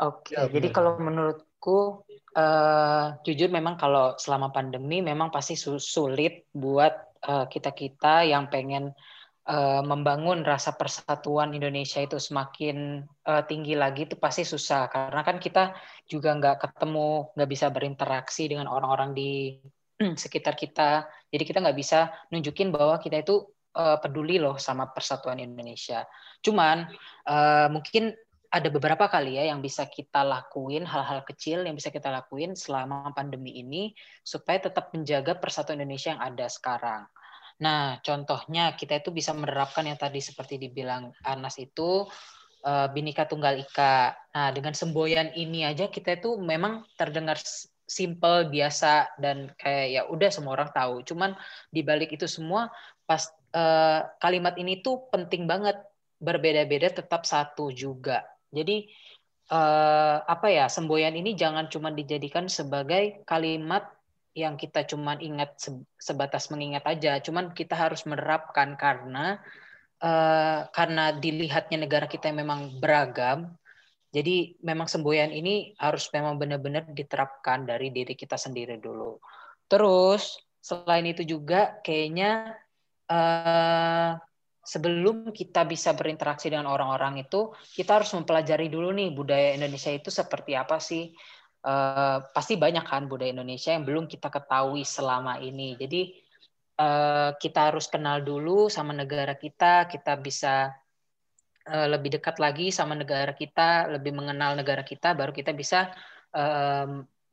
Oke, 0.00 0.32
ya, 0.32 0.48
jadi 0.48 0.72
kalau 0.72 0.96
menurutku 0.96 2.08
uh, 2.32 3.20
jujur 3.28 3.52
memang 3.52 3.76
kalau 3.76 4.16
selama 4.16 4.48
pandemi 4.48 5.04
memang 5.04 5.28
pasti 5.28 5.52
sulit 5.60 6.48
buat 6.56 7.20
uh, 7.28 7.44
kita 7.44 7.76
kita 7.76 8.24
yang 8.24 8.48
pengen 8.48 8.96
uh, 8.96 9.19
membangun 9.82 10.44
rasa 10.44 10.76
persatuan 10.76 11.56
Indonesia 11.56 11.98
itu 11.98 12.20
semakin 12.20 13.02
uh, 13.24 13.42
tinggi 13.48 13.74
lagi 13.74 14.04
itu 14.06 14.14
pasti 14.20 14.44
susah. 14.44 14.86
Karena 14.92 15.24
kan 15.24 15.40
kita 15.40 15.74
juga 16.06 16.36
nggak 16.36 16.56
ketemu 16.60 17.34
nggak 17.34 17.50
bisa 17.50 17.66
berinteraksi 17.72 18.46
dengan 18.46 18.68
orang-orang 18.68 19.10
di 19.16 19.58
sekitar 20.22 20.54
kita. 20.54 21.08
Jadi 21.32 21.42
kita 21.42 21.58
nggak 21.64 21.78
bisa 21.78 22.12
nunjukin 22.30 22.70
bahwa 22.70 23.00
kita 23.00 23.24
itu 23.24 23.42
uh, 23.74 23.98
peduli 23.98 24.36
loh 24.36 24.60
sama 24.60 24.92
persatuan 24.92 25.40
Indonesia. 25.40 26.04
Cuman 26.44 26.86
uh, 27.26 27.68
mungkin 27.72 28.12
ada 28.50 28.66
beberapa 28.66 29.06
kali 29.06 29.38
ya 29.38 29.46
yang 29.46 29.62
bisa 29.62 29.86
kita 29.86 30.26
lakuin 30.26 30.82
hal-hal 30.82 31.22
kecil 31.22 31.62
yang 31.62 31.78
bisa 31.78 31.94
kita 31.94 32.10
lakuin 32.10 32.58
selama 32.58 33.14
pandemi 33.14 33.62
ini 33.62 33.94
supaya 34.26 34.58
tetap 34.58 34.90
menjaga 34.90 35.38
persatuan 35.38 35.78
Indonesia 35.78 36.18
yang 36.18 36.22
ada 36.22 36.50
sekarang. 36.50 37.06
Nah, 37.60 38.00
contohnya 38.00 38.72
kita 38.72 39.04
itu 39.04 39.12
bisa 39.12 39.36
menerapkan 39.36 39.84
yang 39.84 40.00
tadi 40.00 40.18
seperti 40.24 40.56
dibilang 40.56 41.12
Anas 41.20 41.60
itu 41.60 42.08
uh, 42.64 42.86
Binika 42.88 43.28
Tunggal 43.28 43.60
Ika. 43.60 44.16
Nah, 44.32 44.48
dengan 44.56 44.72
semboyan 44.72 45.32
ini 45.36 45.68
aja 45.68 45.92
kita 45.92 46.16
itu 46.16 46.40
memang 46.40 46.88
terdengar 46.96 47.36
simple, 47.90 48.48
biasa 48.48 49.18
dan 49.20 49.52
kayak 49.60 49.86
ya 49.92 50.02
udah 50.08 50.30
semua 50.32 50.56
orang 50.56 50.70
tahu. 50.72 51.04
Cuman 51.04 51.36
di 51.68 51.84
balik 51.84 52.16
itu 52.16 52.24
semua 52.24 52.72
pas 53.04 53.28
uh, 53.52 54.08
kalimat 54.22 54.56
ini 54.56 54.80
tuh 54.80 55.10
penting 55.12 55.44
banget 55.44 55.76
berbeda-beda 56.16 56.96
tetap 57.02 57.28
satu 57.28 57.74
juga. 57.74 58.24
Jadi 58.48 58.88
uh, 59.50 60.22
apa 60.24 60.48
ya 60.48 60.70
semboyan 60.70 61.18
ini 61.18 61.36
jangan 61.36 61.66
cuma 61.66 61.90
dijadikan 61.90 62.46
sebagai 62.46 63.20
kalimat 63.26 63.90
yang 64.42 64.56
kita 64.56 64.88
cuman 64.88 65.20
ingat 65.20 65.60
sebatas 66.00 66.48
mengingat 66.48 66.84
aja, 66.88 67.20
cuman 67.20 67.52
kita 67.52 67.76
harus 67.76 68.02
menerapkan 68.08 68.74
karena 68.80 69.38
uh, 70.00 70.66
karena 70.72 71.12
dilihatnya 71.16 71.84
negara 71.84 72.08
kita 72.08 72.32
yang 72.32 72.42
memang 72.44 72.80
beragam, 72.80 73.54
jadi 74.10 74.58
memang 74.64 74.90
semboyan 74.90 75.30
ini 75.30 75.76
harus 75.78 76.10
memang 76.10 76.40
benar-benar 76.40 76.88
diterapkan 76.90 77.68
dari 77.68 77.94
diri 77.94 78.18
kita 78.18 78.34
sendiri 78.34 78.80
dulu. 78.80 79.20
Terus 79.70 80.40
selain 80.58 81.06
itu 81.06 81.22
juga 81.22 81.78
kayaknya 81.84 82.58
uh, 83.06 84.18
sebelum 84.60 85.30
kita 85.30 85.62
bisa 85.64 85.94
berinteraksi 85.94 86.50
dengan 86.52 86.68
orang-orang 86.68 87.22
itu, 87.22 87.54
kita 87.74 88.02
harus 88.02 88.10
mempelajari 88.12 88.66
dulu 88.66 88.90
nih 88.92 89.10
budaya 89.14 89.54
Indonesia 89.54 89.90
itu 89.94 90.10
seperti 90.10 90.58
apa 90.58 90.82
sih 90.82 91.14
uh, 91.64 92.18
pasti 92.32 92.56
banyak 92.56 92.84
kan 92.84 93.06
budaya 93.06 93.32
Indonesia 93.32 93.72
yang 93.72 93.84
belum 93.84 94.04
kita 94.08 94.32
ketahui 94.32 94.84
selama 94.84 95.40
ini. 95.40 95.76
Jadi 95.76 96.14
uh, 96.80 97.36
kita 97.36 97.72
harus 97.72 97.86
kenal 97.88 98.24
dulu 98.24 98.72
sama 98.72 98.96
negara 98.96 99.36
kita, 99.36 99.88
kita 99.88 100.16
bisa 100.16 100.72
uh, 101.68 101.86
lebih 101.88 102.20
dekat 102.20 102.40
lagi 102.40 102.72
sama 102.72 102.96
negara 102.96 103.36
kita, 103.36 103.92
lebih 103.92 104.16
mengenal 104.16 104.56
negara 104.56 104.84
kita, 104.84 105.12
baru 105.12 105.32
kita 105.32 105.52
bisa 105.52 105.92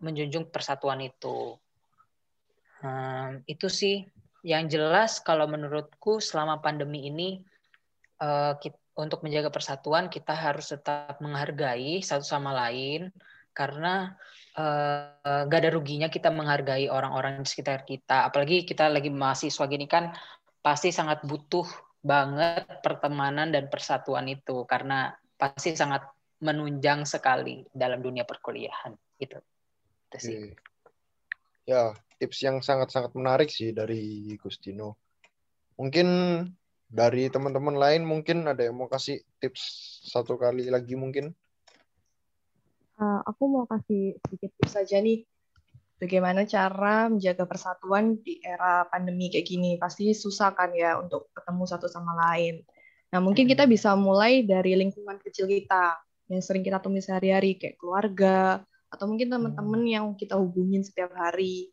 menjunjung 0.01 0.49
persatuan 0.49 0.97
itu. 1.05 1.53
Itu 3.45 3.69
sih 3.69 4.01
yang 4.41 4.65
jelas 4.65 5.21
kalau 5.21 5.45
menurutku 5.45 6.17
selama 6.17 6.57
pandemi 6.57 7.05
ini 7.05 7.37
untuk 8.97 9.21
menjaga 9.21 9.53
persatuan 9.53 10.09
kita 10.09 10.33
harus 10.33 10.73
tetap 10.73 11.21
menghargai 11.21 12.01
satu 12.01 12.25
sama 12.25 12.57
lain 12.57 13.13
karena 13.57 14.13
uh, 14.53 15.41
gak 15.49 15.59
ada 15.65 15.73
ruginya 15.73 16.13
kita 16.13 16.29
menghargai 16.29 16.93
orang-orang 16.93 17.41
di 17.41 17.49
sekitar 17.49 17.81
kita. 17.81 18.29
Apalagi 18.29 18.61
kita 18.61 18.85
lagi 18.93 19.09
mahasiswa 19.09 19.65
gini 19.65 19.89
kan 19.89 20.13
pasti 20.61 20.93
sangat 20.93 21.25
butuh 21.25 21.65
banget 22.05 22.85
pertemanan 22.85 23.49
dan 23.49 23.65
persatuan 23.73 24.29
itu 24.29 24.61
karena 24.69 25.17
pasti 25.33 25.73
sangat 25.73 26.05
menunjang 26.37 27.01
sekali 27.09 27.65
dalam 27.73 27.97
dunia 27.97 28.21
perkuliahan 28.21 28.93
gitu. 29.17 29.41
Itu 30.13 30.17
sih. 30.21 30.53
Ya, 31.65 31.97
tips 32.21 32.45
yang 32.45 32.61
sangat-sangat 32.61 33.17
menarik 33.17 33.49
sih 33.49 33.73
dari 33.73 34.37
Gustino. 34.37 34.95
Mungkin 35.81 36.07
dari 36.87 37.27
teman-teman 37.27 37.75
lain 37.75 38.07
mungkin 38.07 38.47
ada 38.47 38.63
yang 38.63 38.79
mau 38.79 38.87
kasih 38.87 39.19
tips 39.43 39.61
satu 40.07 40.39
kali 40.39 40.71
lagi 40.71 40.95
mungkin 40.95 41.35
uh, 42.97 43.21
aku 43.25 43.43
mau 43.49 43.65
kasih 43.69 44.17
sedikit 44.25 44.51
tips 44.57 44.73
saja 44.77 44.97
nih 45.01 45.23
bagaimana 45.97 46.45
cara 46.45 47.09
menjaga 47.09 47.49
persatuan 47.49 48.21
di 48.21 48.37
era 48.41 48.85
pandemi 48.89 49.29
kayak 49.33 49.45
gini. 49.45 49.71
Pasti 49.81 50.13
susah 50.13 50.53
kan 50.53 50.73
ya 50.73 50.97
untuk 51.01 51.29
ketemu 51.33 51.63
satu 51.65 51.87
sama 51.89 52.13
lain. 52.13 52.61
Nah, 53.13 53.19
mungkin 53.23 53.47
kita 53.47 53.65
bisa 53.65 53.95
mulai 53.95 54.43
dari 54.43 54.75
lingkungan 54.77 55.17
kecil 55.23 55.47
kita 55.47 55.95
yang 56.27 56.43
sering 56.43 56.61
kita 56.61 56.83
temui 56.83 56.99
sehari-hari 56.99 57.55
kayak 57.55 57.79
keluarga 57.79 58.61
atau 58.91 59.07
mungkin 59.07 59.31
teman-teman 59.31 59.81
hmm. 59.83 59.93
yang 59.93 60.05
kita 60.19 60.35
hubungin 60.35 60.83
setiap 60.83 61.15
hari. 61.15 61.71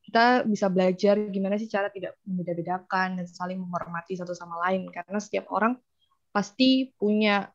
Kita 0.00 0.42
bisa 0.42 0.66
belajar 0.66 1.16
gimana 1.30 1.54
sih 1.60 1.70
cara 1.70 1.86
tidak 1.92 2.18
membeda-bedakan 2.26 3.20
dan 3.20 3.26
saling 3.28 3.60
menghormati 3.60 4.18
satu 4.18 4.34
sama 4.34 4.58
lain 4.68 4.88
karena 4.90 5.20
setiap 5.22 5.46
orang 5.54 5.78
pasti 6.34 6.90
punya 6.98 7.46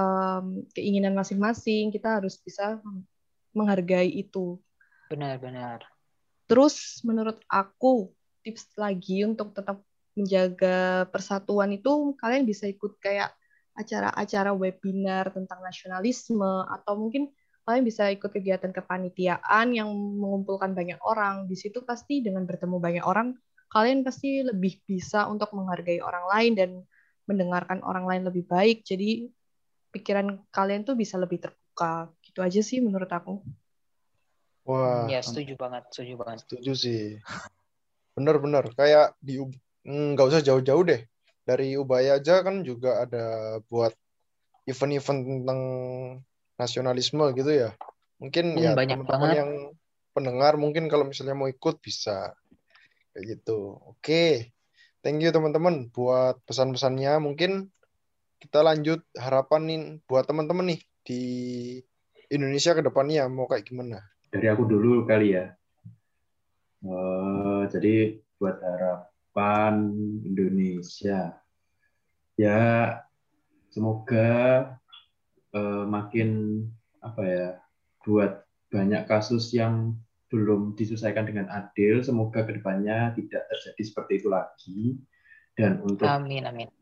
um, 0.00 0.64
keinginan 0.72 1.12
masing-masing 1.12 1.92
kita 1.92 2.16
harus 2.16 2.40
bisa 2.40 2.80
menghargai 3.52 4.08
itu. 4.08 4.56
Benar-benar 5.12 5.84
terus 6.50 6.98
menurut 7.06 7.38
aku 7.46 8.10
tips 8.42 8.74
lagi 8.74 9.22
untuk 9.22 9.54
tetap 9.54 9.78
menjaga 10.18 11.06
persatuan 11.14 11.70
itu 11.70 12.18
kalian 12.18 12.42
bisa 12.42 12.66
ikut 12.66 12.98
kayak 12.98 13.30
acara-acara 13.78 14.50
webinar 14.50 15.30
tentang 15.30 15.62
nasionalisme 15.62 16.66
atau 16.66 16.98
mungkin 16.98 17.30
kalian 17.62 17.86
bisa 17.86 18.10
ikut 18.10 18.34
kegiatan 18.34 18.74
kepanitiaan 18.74 19.70
yang 19.70 19.86
mengumpulkan 19.94 20.74
banyak 20.74 20.98
orang. 21.06 21.46
Di 21.46 21.54
situ 21.54 21.86
pasti 21.86 22.18
dengan 22.18 22.42
bertemu 22.50 22.82
banyak 22.82 23.04
orang 23.06 23.38
kalian 23.70 24.02
pasti 24.02 24.42
lebih 24.42 24.82
bisa 24.82 25.30
untuk 25.30 25.54
menghargai 25.54 26.02
orang 26.02 26.26
lain 26.26 26.52
dan 26.58 26.70
mendengarkan 27.30 27.78
orang 27.86 28.10
lain 28.10 28.26
lebih 28.26 28.42
baik. 28.50 28.82
Jadi 28.82 29.30
pikiran 29.90 30.42
kalian 30.54 30.86
tuh 30.86 30.94
bisa 30.94 31.18
lebih 31.18 31.42
terbuka. 31.42 32.10
Gitu 32.22 32.40
aja 32.40 32.60
sih 32.62 32.78
menurut 32.82 33.10
aku. 33.10 33.42
Wah. 34.66 35.10
Ya 35.10 35.20
setuju 35.20 35.58
banget, 35.58 35.90
setuju 35.90 36.14
banget. 36.20 36.46
Setuju 36.46 36.72
sih. 36.78 37.02
Bener-bener 38.14 38.70
kayak 38.74 39.18
di 39.18 39.42
nggak 39.84 40.26
usah 40.30 40.42
jauh-jauh 40.42 40.84
deh. 40.86 41.02
Dari 41.42 41.74
Ubaya 41.74 42.22
aja 42.22 42.46
kan 42.46 42.62
juga 42.62 43.02
ada 43.02 43.58
buat 43.66 43.90
event-event 44.68 45.20
tentang 45.26 45.60
nasionalisme 46.54 47.24
gitu 47.34 47.50
ya. 47.50 47.70
Mungkin 48.20 48.54
hmm, 48.54 48.62
ya 48.62 48.72
teman-teman 48.76 49.30
yang 49.32 49.50
pendengar 50.12 50.54
mungkin 50.60 50.86
kalau 50.92 51.08
misalnya 51.08 51.34
mau 51.34 51.48
ikut 51.48 51.80
bisa 51.80 52.36
kayak 53.16 53.24
gitu. 53.38 53.80
Oke. 53.96 54.54
Thank 55.00 55.24
you 55.24 55.32
teman-teman 55.32 55.88
buat 55.88 56.36
pesan-pesannya. 56.44 57.24
Mungkin 57.24 57.72
kita 58.40 58.64
lanjut 58.64 59.04
harapan 59.20 59.60
nih 59.68 59.80
buat 60.08 60.24
teman-teman 60.24 60.72
nih 60.72 60.80
di 61.04 61.22
Indonesia 62.32 62.72
ke 62.72 62.80
depannya 62.80 63.28
mau 63.28 63.44
kayak 63.44 63.68
gimana? 63.68 64.00
Dari 64.32 64.48
aku 64.48 64.64
dulu 64.64 65.04
kali 65.04 65.36
ya. 65.36 65.52
Uh, 66.80 67.68
jadi 67.68 68.16
buat 68.40 68.56
harapan 68.64 69.92
Indonesia, 70.24 71.36
ya 72.40 72.60
semoga 73.68 74.28
uh, 75.52 75.84
makin 75.84 76.64
apa 77.04 77.22
ya 77.28 77.48
buat 78.00 78.48
banyak 78.72 79.04
kasus 79.04 79.52
yang 79.52 79.92
belum 80.32 80.72
diselesaikan 80.72 81.28
dengan 81.28 81.52
adil, 81.52 82.00
semoga 82.00 82.48
ke 82.48 82.56
depannya 82.56 83.12
tidak 83.12 83.44
terjadi 83.52 83.82
seperti 83.84 84.12
itu 84.24 84.28
lagi. 84.32 84.80
Dan 85.52 85.84
untuk 85.84 86.08
amin, 86.08 86.48
amin 86.48 86.79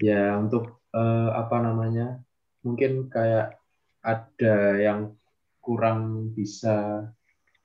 ya 0.00 0.40
untuk 0.40 0.80
uh, 0.96 1.30
apa 1.36 1.56
namanya 1.60 2.18
mungkin 2.64 3.12
kayak 3.12 3.60
ada 4.00 4.80
yang 4.80 5.14
kurang 5.60 6.32
bisa 6.32 7.04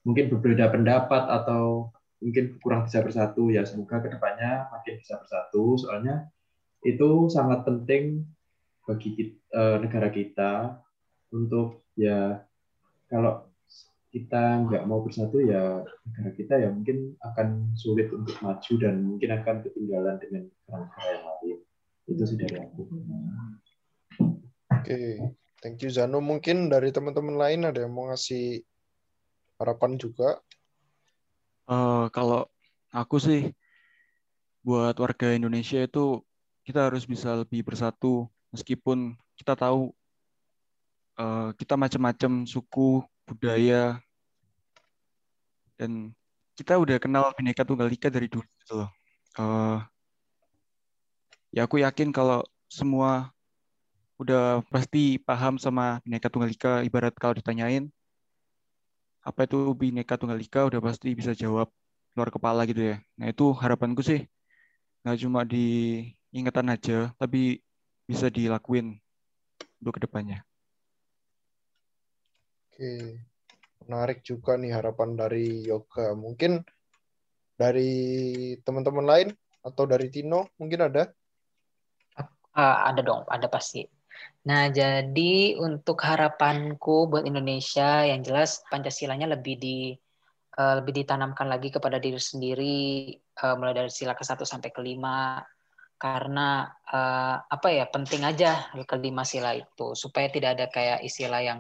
mungkin 0.04 0.30
berbeda 0.30 0.70
pendapat 0.70 1.24
atau 1.32 1.90
mungkin 2.20 2.60
kurang 2.60 2.86
bisa 2.86 3.02
bersatu 3.02 3.50
ya 3.50 3.64
semoga 3.64 4.04
ke 4.04 4.12
depannya 4.12 4.68
makin 4.72 5.00
bisa 5.00 5.20
bersatu 5.20 5.80
soalnya 5.80 6.28
itu 6.86 7.32
sangat 7.34 7.66
penting 7.66 8.28
bagi 8.86 9.10
kita, 9.18 9.36
uh, 9.58 9.78
negara 9.82 10.14
kita 10.14 10.52
untuk 11.34 11.82
ya 11.98 12.46
kalau 13.10 13.50
kita 14.14 14.64
nggak 14.64 14.88
mau 14.88 15.04
bersatu 15.04 15.44
ya 15.44 15.84
negara 15.84 16.32
kita 16.38 16.54
ya 16.62 16.70
mungkin 16.72 17.20
akan 17.20 17.76
sulit 17.76 18.08
untuk 18.14 18.38
maju 18.40 18.74
dan 18.80 18.96
mungkin 19.04 19.30
akan 19.42 19.56
ketinggalan 19.66 20.16
dengan 20.22 20.44
negara 20.70 21.08
yang 21.12 21.26
lain. 21.26 21.58
Itu 22.06 22.24
sih 22.26 22.38
dari 22.38 22.58
aku. 22.62 22.82
Oke, 22.86 24.86
okay. 24.86 25.10
thank 25.62 25.82
you 25.82 25.90
Zano. 25.90 26.22
Mungkin 26.22 26.70
dari 26.70 26.94
teman-teman 26.94 27.38
lain 27.38 27.66
ada 27.66 27.86
yang 27.86 27.94
mau 27.94 28.10
ngasih 28.10 28.62
harapan 29.58 29.98
juga? 29.98 30.42
Uh, 31.66 32.10
kalau 32.14 32.46
aku 32.94 33.18
sih 33.18 33.50
buat 34.62 34.98
warga 34.98 35.34
Indonesia 35.34 35.82
itu 35.82 36.22
kita 36.66 36.90
harus 36.90 37.06
bisa 37.06 37.38
lebih 37.38 37.62
bersatu 37.62 38.26
meskipun 38.50 39.14
kita 39.38 39.54
tahu 39.54 39.94
uh, 41.22 41.54
kita 41.58 41.78
macam-macam 41.78 42.50
suku 42.50 43.06
budaya 43.26 44.02
dan 45.78 46.14
kita 46.56 46.80
udah 46.80 46.98
kenal 46.98 47.36
Bhinneka 47.36 47.68
Tunggal 47.68 47.92
Ika 47.92 48.08
dari 48.08 48.32
dulu 48.32 48.48
gitu 48.64 48.74
loh. 48.80 48.90
Uh, 49.36 49.84
ya 51.56 51.64
aku 51.64 51.80
yakin 51.80 52.12
kalau 52.12 52.44
semua 52.68 53.32
udah 54.20 54.60
pasti 54.68 55.16
paham 55.24 55.56
sama 55.56 56.04
Bhinneka 56.04 56.28
Tunggal 56.28 56.52
Ika 56.52 56.84
ibarat 56.84 57.16
kalau 57.16 57.32
ditanyain 57.32 57.88
apa 59.24 59.48
itu 59.48 59.72
Bhinneka 59.72 60.20
Tunggal 60.20 60.44
Ika 60.44 60.68
udah 60.68 60.84
pasti 60.84 61.16
bisa 61.16 61.32
jawab 61.32 61.72
luar 62.16 62.32
kepala 62.32 62.64
gitu 62.68 62.96
ya. 62.96 62.96
Nah 63.20 63.32
itu 63.32 63.56
harapanku 63.56 64.04
sih 64.04 64.28
nggak 65.08 65.20
cuma 65.24 65.48
di 65.48 65.68
ingatan 66.36 66.76
aja 66.76 67.16
tapi 67.16 67.64
bisa 68.04 68.28
dilakuin 68.28 69.00
untuk 69.80 69.96
ke 69.96 70.04
depannya. 70.04 70.44
Oke 72.68 73.16
menarik 73.88 74.28
juga 74.28 74.60
nih 74.60 74.76
harapan 74.76 75.16
dari 75.16 75.64
Yoga. 75.64 76.12
Mungkin 76.20 76.68
dari 77.56 77.92
teman-teman 78.68 79.08
lain 79.08 79.28
atau 79.64 79.88
dari 79.88 80.12
Tino 80.12 80.52
mungkin 80.60 80.92
ada? 80.92 81.16
Uh, 82.56 82.88
ada 82.88 83.04
dong, 83.04 83.28
ada 83.28 83.52
pasti. 83.52 83.84
Nah, 84.48 84.72
jadi 84.72 85.60
untuk 85.60 86.00
harapanku 86.00 87.12
buat 87.12 87.28
Indonesia 87.28 88.08
yang 88.08 88.24
jelas 88.24 88.64
Pancasilanya 88.72 89.28
lebih 89.36 89.60
di 89.60 89.92
uh, 90.56 90.74
lebih 90.80 91.04
ditanamkan 91.04 91.52
lagi 91.52 91.70
kepada 91.70 92.00
diri 92.00 92.20
sendiri 92.20 93.12
uh, 93.44 93.56
mulai 93.60 93.76
dari 93.76 93.92
sila 93.92 94.16
ke-1 94.16 94.42
sampai 94.48 94.72
ke-5 94.72 95.06
karena 95.96 96.68
uh, 96.92 97.40
apa 97.48 97.68
ya 97.72 97.88
penting 97.88 98.28
aja 98.28 98.68
kelima 98.84 99.24
sila 99.24 99.56
itu 99.56 99.96
supaya 99.96 100.28
tidak 100.28 100.60
ada 100.60 100.66
kayak 100.68 101.00
istilah 101.08 101.40
yang 101.40 101.60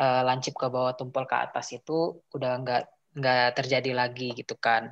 uh, 0.00 0.22
lancip 0.24 0.56
ke 0.56 0.66
bawah 0.72 0.96
tumpul 0.96 1.28
ke 1.28 1.36
atas 1.36 1.76
itu 1.76 2.16
udah 2.32 2.52
nggak 2.64 2.82
nggak 3.14 3.48
terjadi 3.54 3.92
lagi 3.92 4.32
gitu 4.34 4.56
kan. 4.56 4.90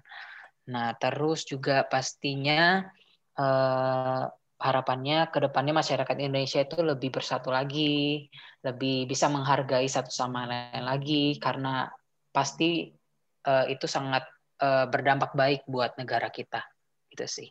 Nah 0.68 0.94
terus 1.00 1.48
juga 1.48 1.82
pastinya 1.88 2.84
uh, 3.40 4.28
harapannya 4.62 5.28
ke 5.34 5.42
depannya 5.42 5.74
masyarakat 5.74 6.16
Indonesia 6.22 6.62
itu 6.62 6.78
lebih 6.80 7.10
bersatu 7.10 7.50
lagi, 7.50 8.30
lebih 8.62 9.10
bisa 9.10 9.26
menghargai 9.26 9.90
satu 9.90 10.14
sama 10.14 10.46
lain 10.46 10.86
lagi 10.86 11.36
karena 11.42 11.90
pasti 12.30 12.94
uh, 13.44 13.66
itu 13.66 13.90
sangat 13.90 14.22
uh, 14.62 14.86
berdampak 14.86 15.34
baik 15.34 15.66
buat 15.66 15.98
negara 15.98 16.30
kita 16.30 16.62
gitu 17.10 17.26
sih. 17.26 17.48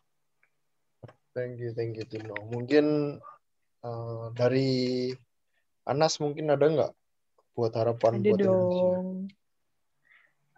Thank 1.35 1.59
you, 1.59 1.75
thank 1.75 1.99
you 1.99 2.07
Tino. 2.07 2.35
Mungkin 2.47 3.19
uh, 3.83 4.25
dari 4.35 5.11
Anas 5.87 6.19
mungkin 6.23 6.51
ada 6.51 6.65
nggak 6.65 6.91
buat 7.55 7.71
harapan 7.75 8.13
Ada 8.19 8.29
buat 8.31 8.39
dong. 8.39 9.07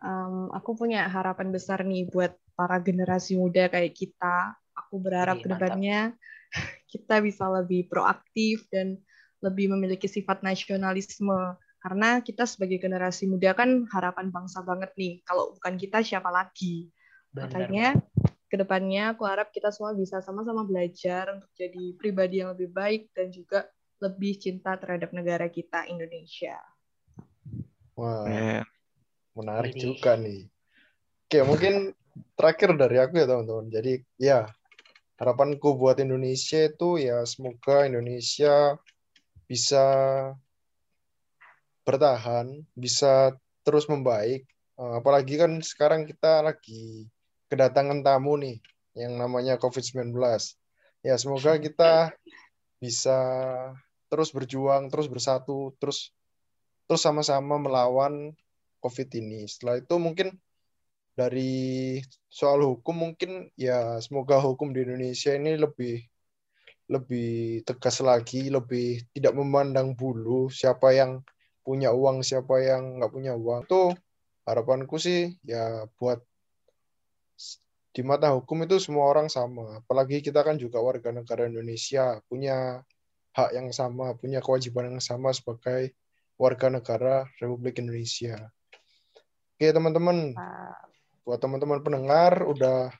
Um, 0.04 0.52
aku 0.52 0.76
punya 0.76 1.08
harapan 1.08 1.50
besar 1.50 1.82
nih 1.88 2.06
buat 2.12 2.36
para 2.54 2.78
generasi 2.84 3.40
muda 3.40 3.72
kayak 3.72 3.96
kita. 3.96 4.58
Aku 4.94 5.02
berharap 5.02 5.42
Iyi, 5.42 5.44
ke 5.44 5.48
depannya 5.58 6.00
kita 6.94 7.18
bisa 7.26 7.50
lebih 7.50 7.90
proaktif 7.90 8.70
dan 8.70 9.02
lebih 9.42 9.74
memiliki 9.74 10.06
sifat 10.06 10.46
nasionalisme. 10.46 11.58
Karena 11.82 12.22
kita 12.22 12.46
sebagai 12.46 12.78
generasi 12.78 13.26
muda 13.26 13.58
kan 13.58 13.90
harapan 13.90 14.30
bangsa 14.30 14.62
banget 14.62 14.94
nih. 14.94 15.26
Kalau 15.26 15.58
bukan 15.58 15.82
kita 15.82 16.06
siapa 16.06 16.30
lagi? 16.30 16.94
Benar. 17.34 17.50
Makanya 17.50 17.88
ke 18.46 18.56
depannya 18.62 19.18
aku 19.18 19.26
harap 19.26 19.50
kita 19.50 19.74
semua 19.74 19.98
bisa 19.98 20.22
sama-sama 20.22 20.62
belajar 20.62 21.34
untuk 21.34 21.50
jadi 21.58 21.98
pribadi 21.98 22.46
yang 22.46 22.54
lebih 22.54 22.70
baik 22.70 23.10
dan 23.18 23.34
juga 23.34 23.66
lebih 23.98 24.38
cinta 24.38 24.78
terhadap 24.78 25.10
negara 25.10 25.50
kita 25.50 25.90
Indonesia. 25.90 26.62
Wah, 27.98 28.30
yeah. 28.30 28.62
menarik 29.34 29.74
Jadi. 29.74 29.82
juga 29.82 30.14
nih. 30.22 30.46
Oke, 31.26 31.40
mungkin 31.42 31.74
terakhir 32.38 32.78
dari 32.78 33.02
aku 33.02 33.14
ya 33.18 33.26
teman-teman. 33.26 33.74
Jadi 33.74 33.94
ya 34.22 34.46
harapanku 35.18 35.78
buat 35.78 36.02
Indonesia 36.02 36.66
itu 36.66 37.02
ya 37.02 37.22
semoga 37.24 37.86
Indonesia 37.86 38.78
bisa 39.46 39.86
bertahan, 41.84 42.64
bisa 42.74 43.36
terus 43.68 43.86
membaik. 43.92 44.48
Eh, 44.80 44.94
apalagi 44.98 45.38
kan 45.38 45.60
sekarang 45.62 46.10
kita 46.10 46.42
lagi 46.42 47.08
kedatangan 47.52 48.02
tamu 48.02 48.40
nih 48.40 48.58
yang 48.98 49.20
namanya 49.20 49.60
COVID-19. 49.62 50.16
Ya 51.04 51.16
semoga 51.20 51.60
kita 51.60 52.16
bisa 52.80 53.20
terus 54.08 54.32
berjuang, 54.32 54.90
terus 54.90 55.12
bersatu, 55.12 55.76
terus 55.78 56.16
terus 56.88 57.02
sama-sama 57.04 57.60
melawan 57.60 58.34
COVID 58.82 59.10
ini. 59.20 59.46
Setelah 59.46 59.84
itu 59.84 59.96
mungkin 60.00 60.36
dari 61.14 62.02
soal 62.26 62.66
hukum 62.66 63.06
mungkin 63.10 63.54
ya 63.54 64.02
semoga 64.02 64.42
hukum 64.42 64.74
di 64.74 64.82
Indonesia 64.82 65.34
ini 65.38 65.54
lebih 65.62 66.02
lebih 66.92 67.64
tegas 67.64 68.04
lagi, 68.04 68.52
lebih 68.52 69.02
tidak 69.16 69.34
memandang 69.38 69.96
bulu 69.96 70.52
siapa 70.52 70.92
yang 70.92 71.24
punya 71.64 71.96
uang, 71.96 72.26
siapa 72.26 72.60
yang 72.60 73.00
nggak 73.00 73.14
punya 73.14 73.34
uang. 73.38 73.64
Itu 73.66 73.96
harapanku 74.44 75.00
sih 75.00 75.40
ya 75.48 75.88
buat 75.96 76.20
di 77.94 78.02
mata 78.02 78.34
hukum 78.34 78.66
itu 78.66 78.82
semua 78.82 79.06
orang 79.08 79.30
sama. 79.30 79.80
Apalagi 79.80 80.20
kita 80.20 80.42
kan 80.42 80.58
juga 80.58 80.82
warga 80.82 81.14
negara 81.14 81.46
Indonesia, 81.46 82.20
punya 82.26 82.82
hak 83.38 83.50
yang 83.54 83.70
sama, 83.70 84.18
punya 84.18 84.42
kewajiban 84.42 84.98
yang 84.98 85.02
sama 85.02 85.30
sebagai 85.30 85.94
warga 86.36 86.68
negara 86.74 87.30
Republik 87.38 87.78
Indonesia. 87.80 88.50
Oke 89.54 89.70
teman-teman, 89.70 90.34
buat 91.24 91.40
teman-teman 91.40 91.80
pendengar 91.84 92.44
udah 92.44 92.92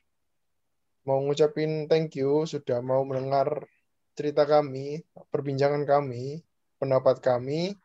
mau 1.04 1.20
ngucapin 1.20 1.92
thank 1.92 2.16
you 2.16 2.48
sudah 2.48 2.80
mau 2.80 3.04
mendengar 3.04 3.68
cerita 4.14 4.46
kami, 4.46 5.02
perbincangan 5.34 5.84
kami, 5.84 6.42
pendapat 6.78 7.20
kami. 7.20 7.76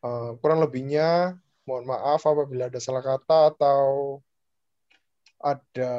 Uh, 0.00 0.36
kurang 0.40 0.62
lebihnya 0.64 1.36
mohon 1.66 1.84
maaf 1.84 2.22
apabila 2.24 2.70
ada 2.70 2.78
salah 2.78 3.02
kata 3.02 3.56
atau 3.56 4.20
ada 5.36 5.92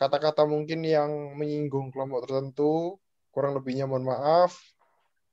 kata-kata 0.00 0.48
mungkin 0.48 0.80
yang 0.82 1.36
menyinggung 1.36 1.92
kelompok 1.92 2.26
tertentu. 2.26 2.96
Kurang 3.30 3.54
lebihnya 3.54 3.84
mohon 3.84 4.08
maaf. 4.08 4.56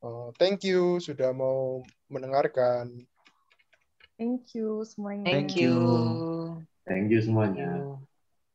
Uh, 0.03 0.29
thank 0.37 0.61
you 0.67 0.99
sudah 1.01 1.31
mau 1.31 1.81
mendengarkan. 2.11 2.91
Thank 4.19 4.53
you 4.55 4.83
semuanya. 4.85 5.27
Thank 5.27 5.57
you. 5.57 6.44
Thank 6.85 7.11
you 7.11 7.21
semuanya. 7.21 7.85